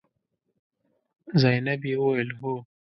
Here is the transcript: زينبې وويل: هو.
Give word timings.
زينبې 1.41 1.93
وويل: 2.01 2.29
هو. 2.39 2.53